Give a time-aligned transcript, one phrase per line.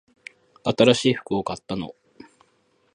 [0.63, 1.93] 新しい服を買ったの？